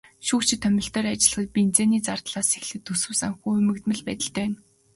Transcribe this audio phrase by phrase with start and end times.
[0.27, 4.57] Шүүгчид томилолтоор ажиллахад бензиний зардлаас эхлээд төсөв санхүү хумигдмал байдалтай байна.